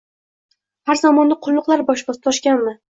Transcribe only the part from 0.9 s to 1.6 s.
zamonda